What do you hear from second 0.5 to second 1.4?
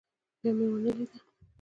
مې ونه ليده.